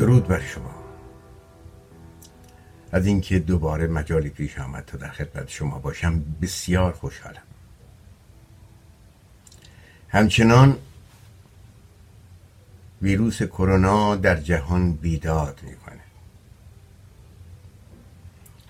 [0.00, 0.74] درود بر شما.
[2.92, 7.49] از اینکه دوباره مجالی پیش آمد تا در خدمت شما باشم بسیار خوشحالم.
[10.12, 10.78] همچنان
[13.02, 16.00] ویروس کرونا در جهان بیداد می‌کنه.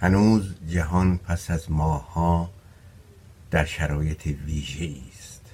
[0.01, 2.51] هنوز جهان پس از ماهها
[3.51, 5.45] در شرایط ویژه است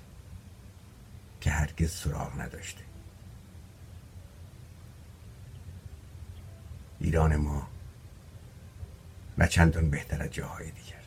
[1.41, 2.83] که هرگز سراغ نداشته.
[7.00, 7.69] ایران ما
[9.39, 11.03] نه چندان بهتر از جاهای دیگر.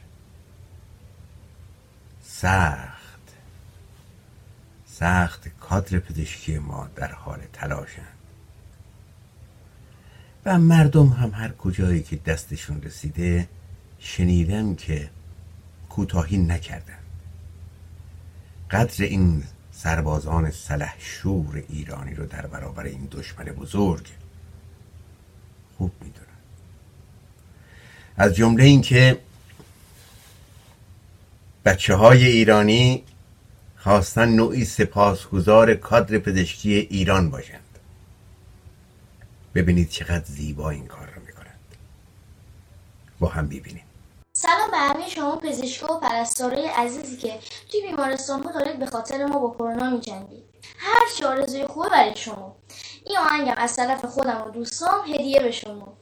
[2.21, 2.98] سخت
[4.99, 8.17] سخت کادر پزشکی ما در حال تلاشند
[10.45, 13.49] و مردم هم هر کجایی که دستشون رسیده
[13.99, 15.09] شنیدم که
[15.89, 16.97] کوتاهی نکردن.
[18.71, 24.07] قدر این سربازان سلح شور ایرانی رو در برابر این دشمن بزرگ
[25.77, 26.27] خوب می‌دونن.
[28.17, 29.19] از جمله اینکه
[31.65, 33.03] بچه های ایرانی
[33.83, 37.79] خواستن نوعی سپاسگزار کادر پزشکی ایران باشند.
[39.55, 41.59] ببینید چقدر زیبا این کار رو می‌کنند.
[43.19, 43.83] با هم ببینیم.
[44.33, 47.39] سلام به همه شما پزشکا و پرستارای عزیزی که
[47.71, 50.43] توی بیمارستان بود دارید به خاطر ما با کرونا میجنگید.
[50.77, 52.55] هر چی آرزوی خوبه برای شما.
[53.05, 55.97] این آهنگم از طرف خودم و دوستام هدیه به شما.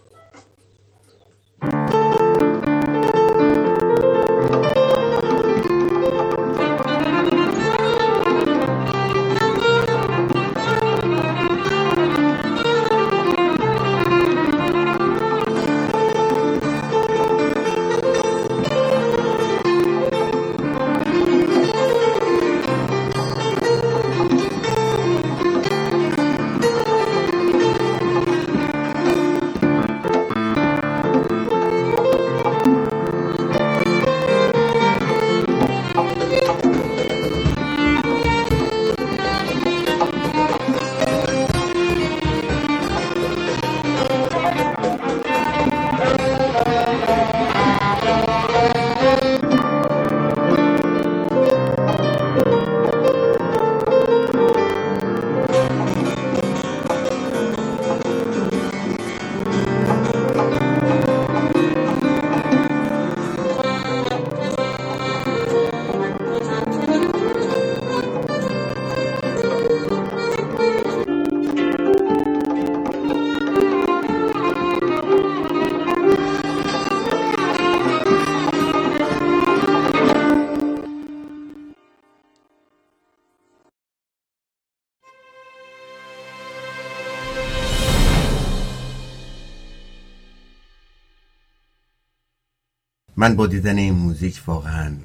[93.28, 94.98] من با دیدن این موزیک واقعا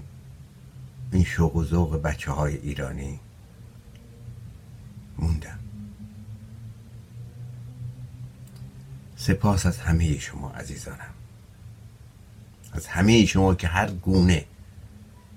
[1.12, 3.20] این شوق و ذوق بچه های ایرانی
[5.18, 5.58] موندم.
[9.16, 11.14] سپاس از همه شما عزیزانم.
[12.72, 14.44] از همه شما که هر گونه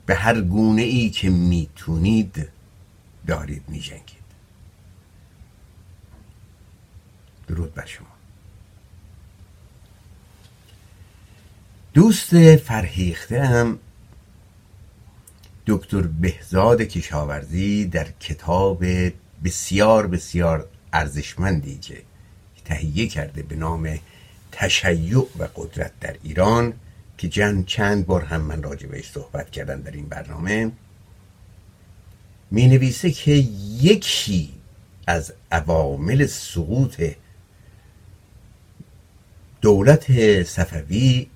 [0.05, 2.49] به هر گونه ای که می‌تونید
[3.27, 4.25] دارید میجنگید.
[7.47, 8.14] درود بر شما.
[11.95, 13.79] دوست فرهیخته هم.
[15.67, 18.83] دکتر بهزاد کشاورزی در کتاب
[19.43, 22.01] بسیار بسیار ارزشمندی که
[22.65, 23.99] تهیه کرده به نام
[24.51, 26.73] تشیع و قدرت در ایران
[27.17, 30.71] که جن چند بار هم من راجع بهش صحبت کردم در این برنامه.
[32.51, 33.31] می نویسه که
[33.81, 34.53] یکی
[35.07, 37.01] از عوامل سقوط
[39.61, 41.27] دولت صفوی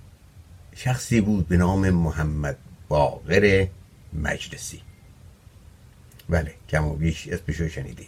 [0.75, 2.57] شخصی بود به نام محمد
[2.87, 3.67] باقر
[4.13, 4.81] مجلسی.
[6.29, 8.07] بله کم و بیش اسمشو شنیدیم.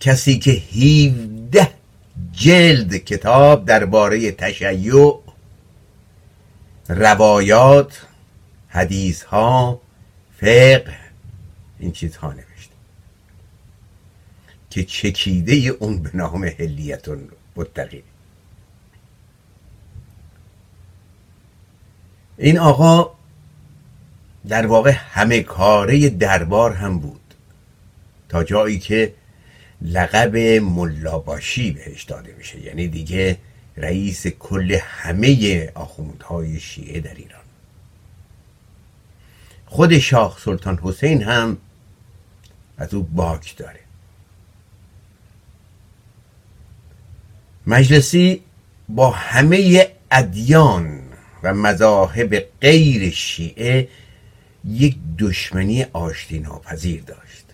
[0.00, 1.68] کسی که 17
[2.32, 5.20] جلد کتاب درباره تشیع
[6.88, 8.06] روایات
[8.68, 9.80] حدیث ها
[10.36, 10.98] فقه
[11.78, 12.74] این چیزها نوشته.
[14.70, 18.02] که چکیده اون به نام هلیتون متقی.
[22.38, 23.10] این آقا
[24.48, 27.20] در واقع همه کاره دربار هم بود.
[28.28, 29.14] تا جایی که
[29.82, 32.60] لقب ملاباشی بهش داده میشه.
[32.60, 33.38] یعنی دیگه
[33.76, 37.40] رئیس کل همه آخوندهای شیعه در ایران.
[39.66, 41.56] خود شاه سلطان حسین هم
[42.78, 43.80] از او باک داره.
[47.66, 48.42] مجلسی
[48.88, 50.97] با همه ادیان
[51.42, 53.88] و مذاهب غیر شیعه
[54.64, 57.44] یک دشمنی آشتی ناپذیر داشت.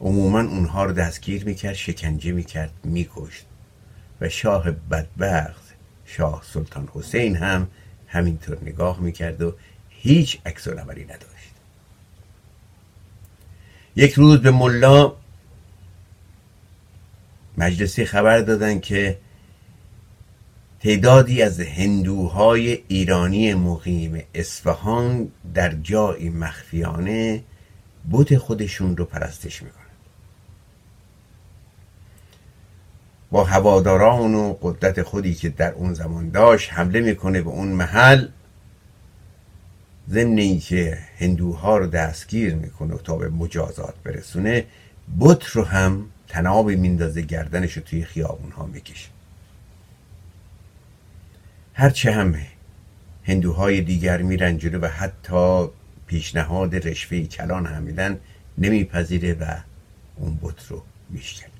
[0.00, 3.44] عموما اونها رو دستگیر می‌کرد شکنجه می‌کرد میکشت
[4.20, 5.74] و شاه بدبخت
[6.06, 7.68] شاه سلطان حسین هم
[8.06, 9.54] همینطور نگاه می‌کرد و
[9.88, 11.54] هیچ عکس عملی نداشت.
[13.96, 15.12] یک روز به ملا
[17.58, 19.18] مجلسی خبر دادن که
[20.84, 27.42] تعدادی از هندوهای ایرانی مقیم اصفهان در جایی مخفیانه
[28.12, 29.84] بت خودشون رو پرستش می‌کنن.
[33.30, 38.28] با هواداران و قدرت خودی که در اون زمان داشت حمله می‌کنه به اون محل.
[40.10, 44.64] ضمن اینکه هندوها رو دستگیر می‌کنه تا به مجازات برسونه
[45.20, 49.13] بت رو هم تناب میندازه گردنش رو توی خیابون ها می‌کشه.
[51.74, 52.36] هرچه هم
[53.24, 55.68] هندوهای دیگر میرن جلو و حتی
[56.06, 58.18] پیشنهاد رشوه کلان هم میدن
[58.58, 59.56] نمیپذیره و
[60.16, 61.50] اون بت رو میشکنه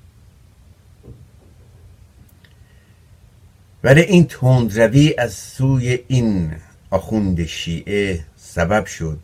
[3.83, 6.51] ولی این تندروی از سوی این
[6.89, 9.19] آخوند شیعه سبب شد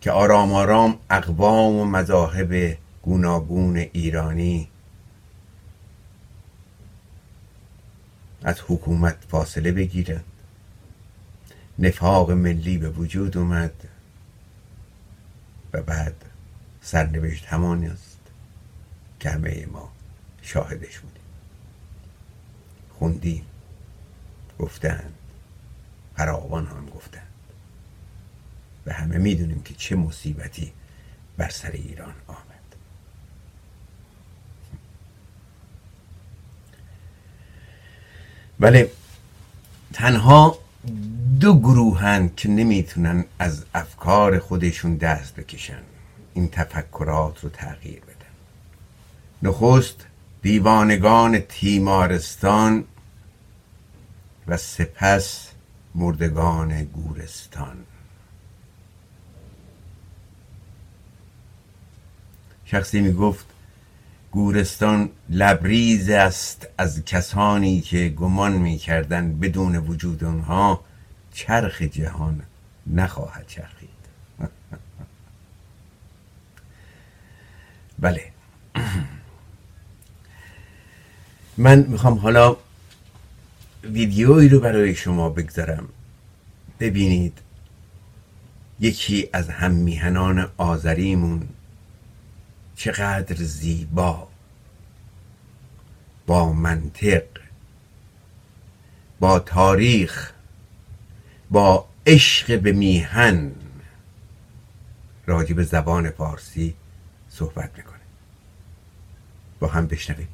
[0.00, 4.68] که آرام آرام اقوام و مذاهب گوناگون ایرانی
[8.44, 10.24] از حکومت فاصله بگیرند
[11.78, 13.88] نفاق ملی به وجود اومد
[15.72, 16.24] و بعد
[16.82, 18.18] سرنوشت همان است
[19.20, 19.92] که همه ما
[20.42, 21.22] شاهدش بودیم.
[22.98, 23.46] خوندیم
[24.58, 25.14] گفتند
[26.16, 27.22] فراوان هم گفتند.
[28.86, 30.72] و همه می‌دونیم که چه مصیبتی
[31.36, 32.14] بر سر ایران
[38.60, 38.86] ولی
[39.92, 40.58] تنها
[41.40, 45.82] دو گروهند که نمی‌تونن از افکار خودشون دست بکشن.
[46.34, 48.14] این تفکرات رو تغییر بدن.
[49.42, 50.06] نخست
[50.42, 52.84] دیوانگان تیمارستان
[54.46, 55.50] و سپس
[55.94, 57.76] مردگان گورستان.
[62.64, 63.46] شخصی می گفت
[64.34, 70.80] گورستان لبریز است از کسانی که گمان می کردن بدون وجود آنها
[71.32, 72.42] چرخ جهان
[72.86, 73.88] نخواهد چرخید.
[77.98, 78.22] بله.
[81.64, 82.56] من می‌خوام حالا
[83.84, 85.88] ویدیویی رو برای شما بگذارم.
[86.80, 87.38] ببینید
[88.80, 91.48] یکی از هم میهنان آذریمون
[92.76, 94.28] چقدر زیبا
[96.26, 97.22] با منطق
[99.20, 100.32] با تاریخ
[101.50, 103.52] با عشق به میهن
[105.26, 106.74] راجب زبان فارسی
[107.28, 107.94] صحبت می‌کنه.
[109.60, 110.28] با هم بشنویم.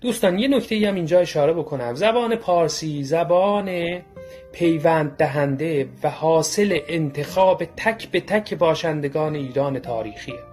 [0.00, 1.94] دوستان یه نکته هم اینجا اشاره بکنم.
[1.94, 3.98] زبان پارسی زبان
[4.52, 10.49] پیوند دهنده و حاصل انتخاب تک به تک باشندگان ایران تاریخیه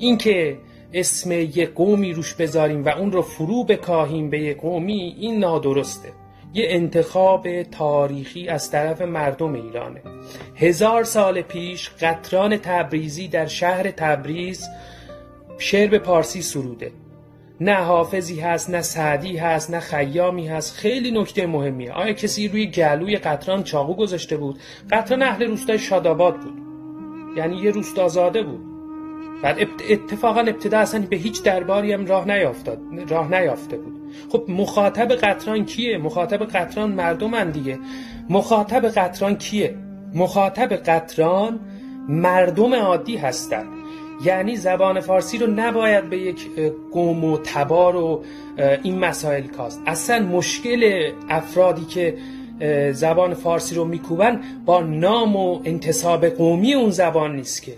[0.00, 0.58] اینکه
[0.92, 6.08] اسم یه قومی روش بذاریم و اون رو فرو بکاهیم به یه قومی این نادرسته.
[6.54, 10.00] یه انتخاب تاریخی از طرف مردم ایرانه.
[10.56, 14.68] هزار سال پیش قطران تبریزی در شهر تبریز
[15.58, 16.92] شعر به پارسی سروده.
[17.60, 20.76] نه حافظی هست نه سعدی هست نه خیامی هست.
[20.76, 21.92] خیلی نکته مهمیه.
[21.92, 24.58] آیا کسی روی گلوی قطران چاقو گذاشته بود؟
[24.90, 26.58] قطران اهل روستای شاداباد بود.
[27.36, 28.69] یعنی یه روستازاده بود.
[29.42, 29.58] بعد
[29.90, 32.78] اتفاقا ابتدا اصلا به هیچ درباری هم راه نیافتاد
[33.08, 34.00] راه نیافته بود.
[34.28, 37.78] خب مخاطب قطران کیه؟ مخاطب قطران مردمن دیگه.
[38.30, 39.74] مخاطب قطران کیه؟
[40.14, 41.60] مخاطب قطران
[42.08, 43.68] مردم عادی هستند
[44.24, 46.48] یعنی زبان فارسی رو نباید به یک
[46.92, 48.24] قوم و تبار و
[48.82, 49.82] این مسائل کاست.
[49.86, 52.14] اصلا مشکل افرادی که
[52.92, 57.72] زبان فارسی رو میکوبن با نام و انتصاب قومی اون زبان نیست که.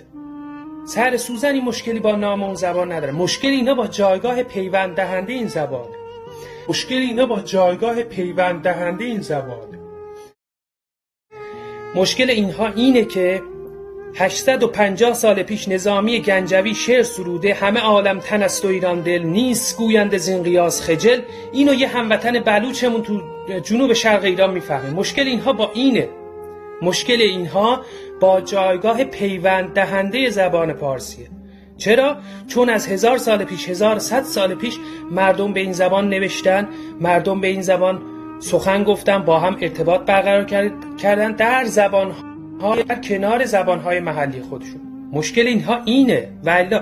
[0.85, 3.13] سر سوزنی مشکلی با نام اون زبان نداره.
[3.13, 5.97] مشکلی اینا با جایگاه پیوند دهنده این زبانه
[6.69, 9.79] مشکلی اینا با جایگاه پیوند دهنده این زبانه
[11.95, 13.43] مشکل اینها اینه که
[14.15, 19.77] 850 سال پیش نظامی گنجوی شعر سروده همه عالم تن است و ایران دل نیست
[19.77, 21.21] گویند زین قیاس خجل.
[21.53, 23.23] اینو یه هموطن بلوچمون تو
[23.61, 24.91] جنوب شرق ایران می‌فهمه.
[24.91, 26.09] مشکل اینها با اینه.
[26.83, 27.85] مشکل اینها
[28.23, 31.29] با جایگاه پیوند دهنده زبان پارسیه
[31.77, 32.17] چرا؟
[32.49, 34.79] چون از هزار سال پیش هزار صد سال پیش
[35.11, 36.69] مردم به این زبان نوشتن
[37.01, 38.03] مردم به این زبان
[38.41, 40.45] سخن گفتن با هم ارتباط برقرار
[40.99, 42.15] کردن در زبان
[42.89, 44.81] در کنار زبان های محلی خودشون.
[45.13, 46.29] مشکل اینها اینه.
[46.45, 46.81] و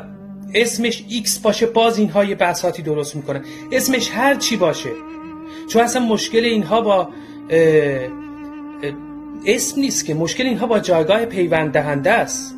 [0.54, 3.42] اسمش ایکس باشه باز اینها یه بساطی درست می‌کنه.
[3.73, 4.90] اسمش هر چی باشه.
[5.68, 7.09] چون اصلا مشکل اینها با
[9.47, 12.54] اسم نیست که مشکل اینها با جایگاه پیوند دهنده است.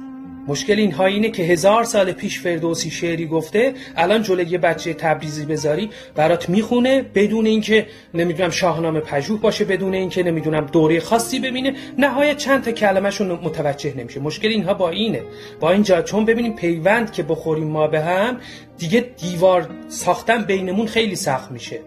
[0.49, 5.45] مشکل اینها اینه که هزار سال پیش فردوسی شعری گفته الان جلوی یه بچه تبریزی
[5.45, 11.75] بذاری برات می‌خونه بدون اینکه نمی‌دونم شاهنامه پژوه باشه بدون اینکه نمی‌دونم دوره خاصی ببینه.
[11.99, 14.21] نهایت چند تا کلمهشون متوجه نمیشه.
[14.21, 15.23] مشکل اینها با اینه.
[15.61, 18.39] با اینجا چون ببینیم پیوند که بخوریم ما به هم
[18.79, 21.81] دیگه دیوار ساختن بینمون خیلی سخت میشه.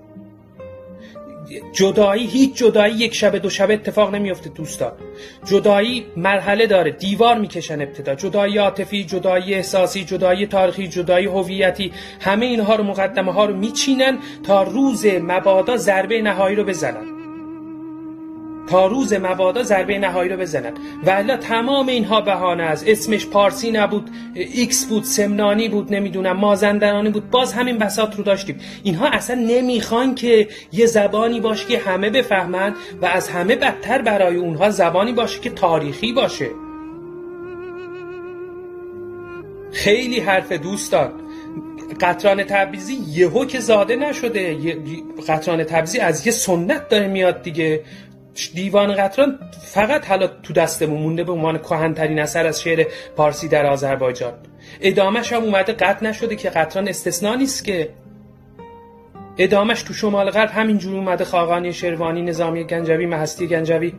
[1.74, 4.92] جدایی هیچ جدایی یک شب دو شب اتفاق نمیفته دوستان.
[5.46, 8.16] جدایی مرحله داره دیوار می‌کشن ابتدا.
[8.16, 14.18] جدایی عاطفی جدایی احساسی جدایی تاریخی جدایی هویتی همه اینها رو مقدمه ها رو میچینن
[14.44, 17.15] تا روز مبادا ضربه نهایی رو بزنن.
[18.70, 20.74] تا روز مبادا ضربه نهایی رو بزنن
[21.06, 27.30] و تمام اینها بهانه است اسمش پارسی نبود ایکس بود سمنانی بود نمی‌دونم مازندرانی بود.
[27.30, 28.60] باز همین بساط رو داشتیم.
[28.84, 34.36] اینها اصلا نمی‌خوان که یه زبانی باشه که همه بفهمن و از همه بدتر برای
[34.36, 36.50] اونها زبانی باشه که تاریخی باشه.
[39.74, 41.12] خیلی حرف دوستان.
[42.02, 44.58] قطران تبریزی یهو که زاده نشده.
[45.28, 47.82] قطران تبریزی از یه سنت داره میاد دیگه.
[48.54, 53.66] دیوان قطران فقط حالا تو دستمون مونده به عنوان کهنترین اثر از شعر پارسی در
[53.66, 54.34] آذربایجان.
[54.82, 57.90] ادامش هم اومده قطع نشده که قطران استثنا نیست که.
[59.38, 63.94] ادامش تو شمال غرب همینجور اومده خاقانی شروانی نظامی گنجوی محستی گنجوی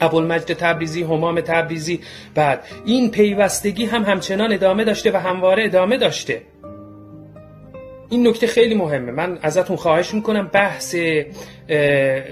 [0.00, 2.00] ابوالمجد تبریزی همام تبریزی
[2.34, 2.64] بعد.
[2.84, 6.42] این پیوستگی هم همچنان ادامه داشته و همواره ادامه داشته.
[8.12, 9.12] این نکته خیلی مهمه.
[9.12, 10.96] من ازتون خواهش می‌کنم بحث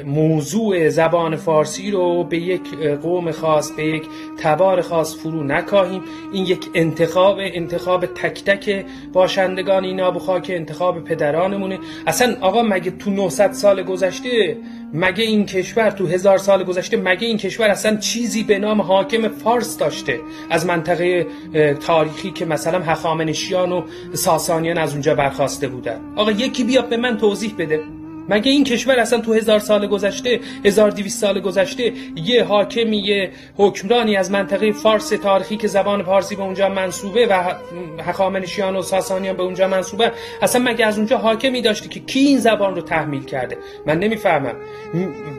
[0.05, 4.03] موضوع زبان فارسی رو به یک قوم خاص به یک
[4.43, 6.03] تبار خاص فرو نکاهیم.
[6.33, 11.79] این یک انتخاب انتخاب تک تک باشندگان این آب خاک انتخاب پدرانمونه.
[12.07, 14.57] اصلا آقا مگه تو 900 سال گذشته
[14.95, 19.29] مگه این کشور تو هزار سال گذشته مگه این کشور اصلا چیزی به نام حاکم
[19.29, 20.21] فارس داشته؟
[20.51, 21.27] از منطقه
[21.81, 23.83] تاریخی که مثلا هخامنشیان و
[24.13, 26.01] ساسانیان از اونجا برخواسته بودن.
[26.17, 28.00] آقا یکی بیا به من توضیح بده.
[28.31, 33.31] مگه این کشور اصلا تو هزار سال گذشته هزار دیویست سال گذشته یه حاکمی یه
[33.57, 37.55] حکمرانی از منطقه فارس تاریخی که زبان فارسی به اونجا منصوبه و
[38.03, 42.39] هخامنشیان و ساسانیان به اونجا منصوبه اصلا مگه از اونجا حاکمی داشته که کی این
[42.39, 44.55] زبان رو تحمیل کرده؟ من نمی‌فهمم.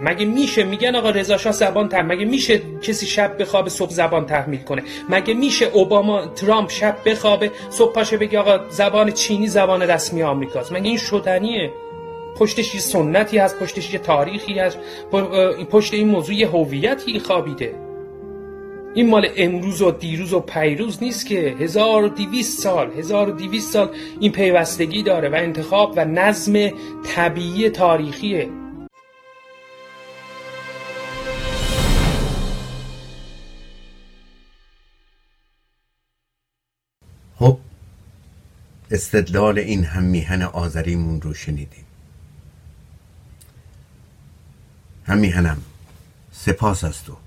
[0.01, 4.61] مگه میشه؟ میگن آقا رضا زبان تحمیل مگه میشه کسی شب بخوابه صبح زبان تحمیل
[4.61, 10.23] کنه؟ مگه میشه اوباما ترامپ شب بخوابه صبح پاشه بگه آقا زبان چینی زبان رسمی
[10.23, 11.71] آمریکاست؟ مگه این شدنیه
[12.39, 14.77] پشتش یه سنتی هست پشتش یه تاریخی هست.
[15.71, 17.75] پشت این موضوع یه هویتی خوابیده.
[18.93, 25.03] این مال امروز و دیروز و پیروز نیست که 1200 سال 1200 سال این پیوستگی
[25.03, 26.69] داره و انتخاب و نظم
[27.15, 28.49] طبیعی تاریخیه.
[37.35, 37.57] خب
[38.91, 41.85] استدلال این هم میهن آذریمون رو شنیدیم.
[45.05, 45.63] هم میهنم
[46.31, 47.17] سپاس از تو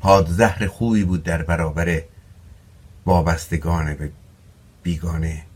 [0.00, 2.02] پادزهر خوبی بود در برابر
[3.06, 4.12] وابستگان به
[4.82, 5.46] بیگانه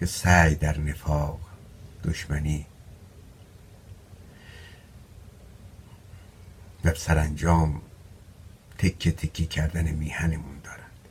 [0.00, 1.40] که سعی در نفاق
[2.04, 2.66] دشمنی
[6.84, 7.82] و سرانجام
[8.78, 11.08] تکه تکی کردن میهنمون دارند.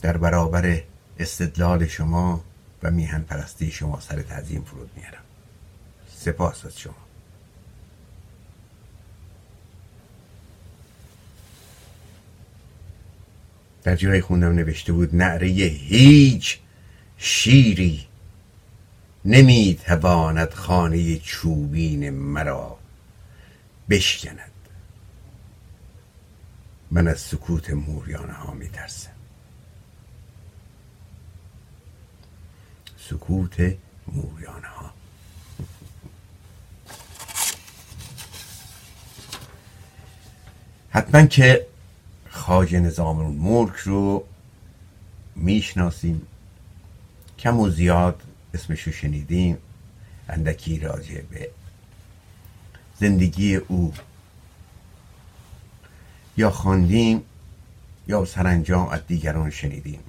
[0.00, 0.82] در برابر
[1.22, 2.44] استدلال شما
[2.82, 5.22] و میهن پرستی شما سر تعظیم فرود میارم.
[6.16, 6.94] سپاس از شما.
[13.82, 16.58] در جای خوندم نوشته بود نعره هیچ
[17.18, 18.06] شیری
[19.24, 22.78] نمی‌تواند خانه چوبین مرا
[23.90, 24.50] بشکند.
[26.90, 29.10] من از سکوت موریانه ها میترسم.
[33.12, 33.76] سکوت
[34.12, 34.90] مویانه ها
[40.90, 41.66] حتما که
[42.30, 44.24] خاج نظام ملک رو
[45.36, 46.26] می‌شناسیم.
[47.38, 48.22] کم و زیاد
[48.54, 49.58] اسمش رو شنیدیم.
[50.28, 51.50] اندکی راجع به
[53.00, 53.92] زندگی او.
[56.36, 57.22] یا خواندیم
[58.08, 60.00] یا سرانجام از دیگران شنیدیم.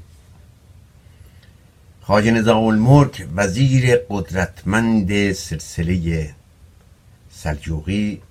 [2.06, 6.36] خاج نظام الملک وزیر قدرتمند سلسله
[7.30, 8.22] سلجوقی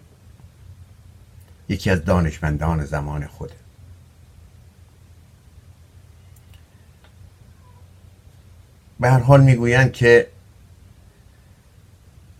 [1.69, 3.55] یکی از دانشمندان زمان خوده
[9.01, 10.29] به هر حال می‌گویند که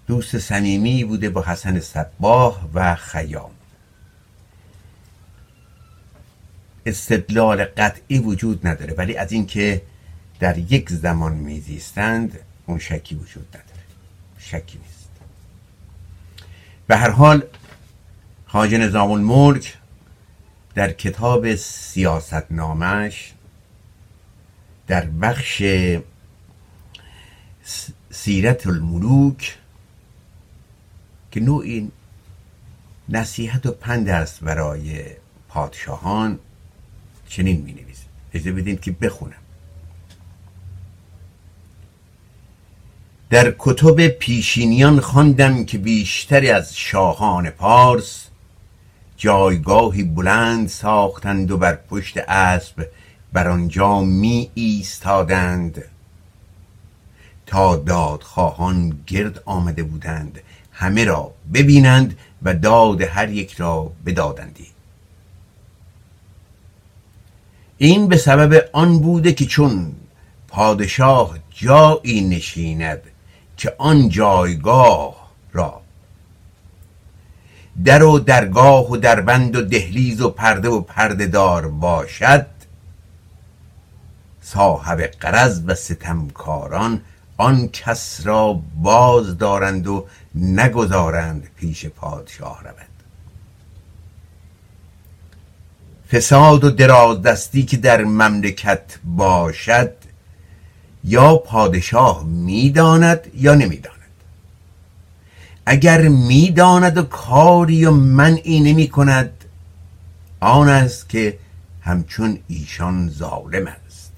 [0.07, 3.51] دوست صمیمی بوده با حسن صباه و خیام.
[6.87, 9.83] استدلال قطعی وجود نداره ولی از اینکه
[10.43, 13.83] در یک زمان میزیستند اون شکی وجود نداره.
[14.39, 15.09] شکی نیست.
[16.87, 17.43] به هر حال
[18.47, 19.79] خاج نظام الملک
[20.75, 23.33] در کتاب سیاست نامش
[24.87, 25.63] در بخش
[28.11, 29.59] سیرت الملوک
[31.31, 31.91] که نوعی
[33.09, 35.05] نصیحت و پند است برای
[35.49, 36.39] پادشاهان
[37.29, 39.42] چنین می نویسه اجازه بدین که بخونم.
[43.33, 48.27] در کتب پیشینیان خواندم که بیشتر از شاهان پارس
[49.17, 52.89] جایگاهی بلند ساختند و بر پشت اسب
[53.33, 55.85] بر آنجا می ایستادند.
[57.47, 60.41] تا دادخواهان گرد آمده بودند
[60.73, 64.67] همه را ببینند و داد هر یک را بدادندی.
[67.79, 69.93] این به سبب آن بوده که چون
[70.49, 73.03] پادشاه جایی نشیند
[73.63, 75.81] که آن جایگاه را
[77.85, 82.47] در و درگاه و دربند و دهلیز و پرده و پرده دار باشد
[84.41, 87.01] صاحب قرض و ستمکاران
[87.37, 92.87] آن کس را باز دارند و نگذارند پیش پادشاه رود
[96.13, 100.02] فساد و درازدستی که در مملکت باشد
[101.05, 103.99] یا پادشاه می‌داند یا نمی‌داند.
[105.67, 109.45] اگر می‌داند و کاری و منعی نمی کند
[110.41, 111.39] آن است که
[111.81, 114.13] همچون ایشان ظالم است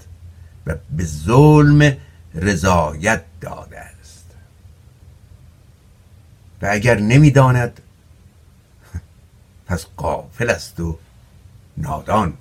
[0.66, 1.97] و به ظلم
[2.35, 4.27] رضایت داده است.
[6.62, 7.81] و اگر نمی‌داند
[9.66, 10.99] پس قافل است و
[11.77, 12.33] نادان.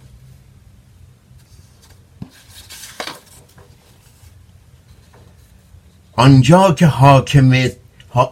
[6.15, 7.69] آنجا که حاکم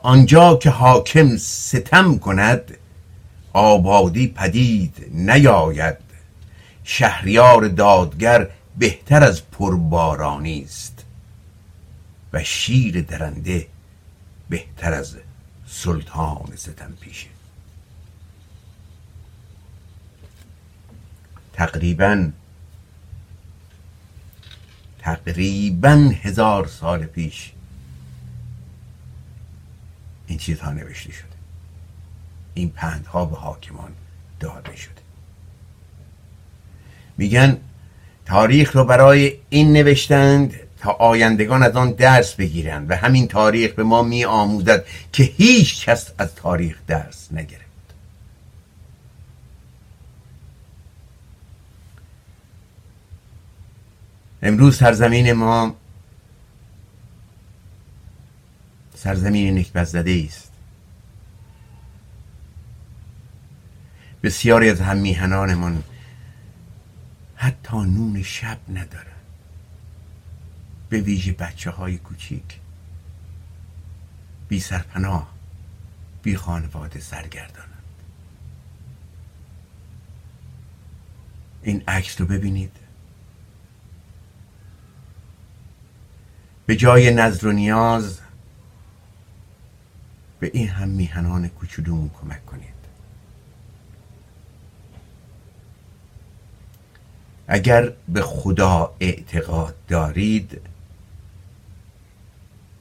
[0.03, 2.77] آنجا که حاکم ستم کند
[3.53, 5.97] آبادی پدید نیاید.
[6.83, 11.05] شهریار دادگر بهتر از پربارانی است.
[12.33, 13.67] و شیر درنده
[14.49, 15.17] بهتر از
[15.67, 17.27] سلطان ستم پیشه.
[21.53, 22.29] تقریبا
[24.99, 27.51] تقریبا هزار سال پیش
[30.31, 31.25] این چیزها نوشته شده.
[32.53, 33.91] این پندها به حاکمان
[34.39, 35.01] داده شده.
[37.17, 37.57] میگن
[38.25, 43.83] تاریخ رو برای این نوشتند تا آیندگان از آن درس بگیرند و همین تاریخ به
[43.83, 47.65] ما می آموزد که هیچ کس از تاریخ درس نگرفت.
[54.41, 55.75] امروز سرزمین ما
[58.95, 60.51] سرزمین نکبت زده است.
[64.23, 65.83] بسیاری از هم میهنانمان
[67.35, 69.05] حتی نون شب ندارن.
[70.89, 72.59] به ویژه بچه های کوچیک.
[74.47, 75.33] بی سرپناه
[76.23, 77.71] بی خانواده سرگردانند.
[81.63, 82.71] این عکس رو ببینید.
[86.65, 88.19] به جای نظر و نیاز
[90.41, 92.81] به این هم میهنان کوچولومون کمک کنید.
[97.47, 100.61] اگر به خدا اعتقاد دارید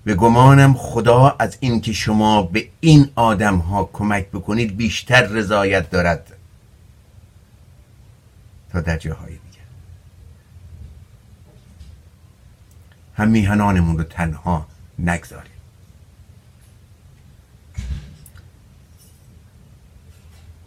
[0.04, 6.32] به گمانم خدا از اینکه شما به این آدم ها کمک بکنید بیشتر رضایت دارد.
[8.72, 9.64] تا در جاهای دیگر.
[13.14, 14.66] هم میهنانمون رو تنها
[14.98, 15.49] نگذارید.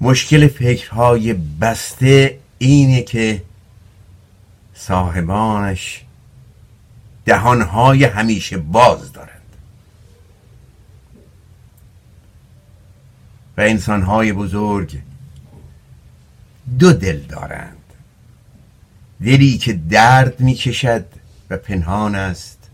[0.04, 3.42] مشکل فکرهای بسته اینه که
[4.74, 6.04] صاحبانش
[7.26, 9.30] دهانهای همیشه باز دارند.
[13.58, 15.02] و انسانهای بزرگ
[16.80, 17.78] دو دل دارند.
[19.22, 21.06] دلی که درد می‌کشد
[21.50, 22.70] و پنهان است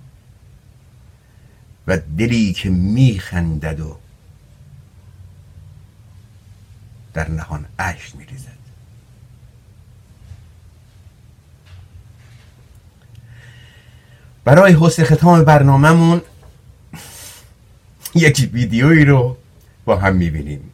[1.88, 3.98] و دلی که میخندد و
[7.20, 8.60] در نهان اشک میریزد.
[14.46, 16.22] برای حسن ختام برنامهمون
[18.16, 19.38] یک ویدیویی رو
[19.86, 20.72] با هم می‌بینیم.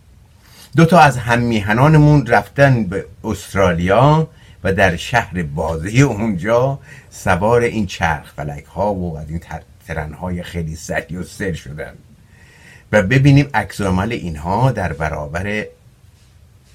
[0.75, 4.27] دو تا از هممیهنانمون رفتن به استرالیا
[4.63, 6.79] و در شهر بازه اونجا
[7.09, 9.41] سوار این چرخ فلک ها و از این
[9.87, 11.93] ترن های خیلی سری و سر شدن.
[12.91, 15.65] و ببینیم عکس اینها در برابر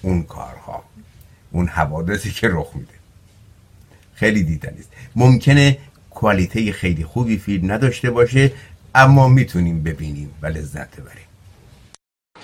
[0.03, 0.85] اون کارها
[1.51, 2.95] اون حوادثی که رخ میده.
[4.15, 5.79] خیلی دیدنیست ممکنه
[6.11, 8.53] کوالیته خیلی خوبی فیلم نداشته باشه
[8.95, 11.27] اما می‌تونیم ببینیم و لذت ببریم.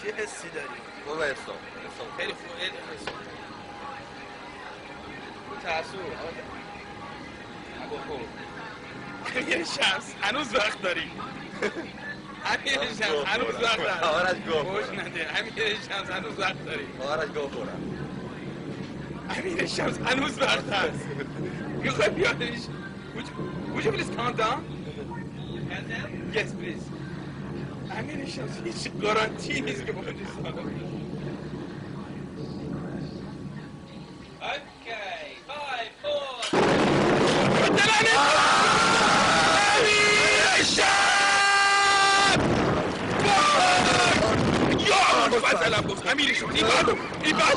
[0.03, 0.67] چه حسی داری؟
[1.07, 1.57] بابا حساب
[2.17, 2.71] خیلی خوب خیلی
[5.63, 5.99] ترسو.
[9.57, 11.11] امیر شمس هنوز وقت داری
[12.53, 17.29] امیر شمس هنوز وقت داری آرش گفت خوش نده امیر شمس هنوز وقت داری آرش
[17.29, 17.57] گفت
[19.39, 21.07] امیر شمس هنوز وقت هست
[21.83, 22.61] می‌خوای بیادش
[23.75, 24.59] Would you, please calm down?
[26.35, 26.85] Yes, please.
[27.99, 30.03] امیر شمس هیچ گارانتی نیست که با
[34.43, 36.57] Okay, five, four.
[39.77, 41.17] امیر شمس
[44.89, 45.03] یا
[46.17, 47.55] گفت امیر شمس این بر این بر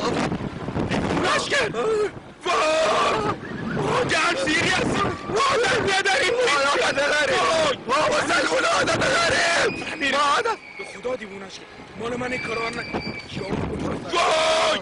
[1.35, 1.69] مشکل
[4.07, 6.33] جمع سیری هستیم عادت نداریم.
[6.67, 7.81] عادت نداریم.
[7.87, 10.11] ما مسلمون عادت نداریم.
[10.11, 11.53] ما عادت به خدا دیوونش
[11.99, 13.13] مال من این کارا نکن
[14.13, 14.79] وای.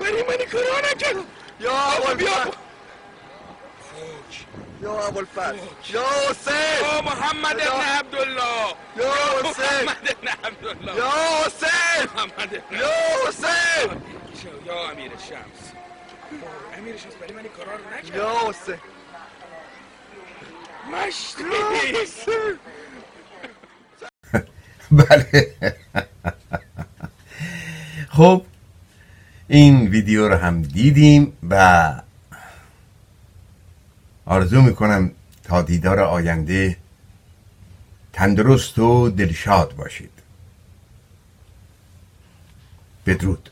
[0.00, 1.24] بری من این کارا نکن
[1.60, 2.14] یا اول
[4.82, 5.54] یا ابو الفتح
[5.92, 6.54] یا حسین.
[6.82, 8.74] یا محمد ابن عبدالله.
[8.96, 9.12] یا
[9.44, 9.84] حسین.
[9.86, 10.96] محمد ابن عبدالله.
[10.96, 11.10] یا
[11.46, 12.08] حسین.
[12.16, 12.88] محمد یا
[13.28, 14.02] حسین.
[14.66, 15.72] یا امیر شمس.
[16.78, 18.16] امیر شمس برای من این کارا رو نکرد.
[18.16, 18.78] یا حسین.
[20.92, 21.44] مشتی.
[25.08, 25.54] بله.
[28.16, 28.42] خب
[29.48, 31.92] این ویدیو رو هم دیدیم و
[34.30, 35.10] آرزو می‌کنم
[35.44, 36.76] تا دیدار آینده
[38.12, 40.10] تندرست و دلشاد باشید.
[43.06, 43.50] بدرود.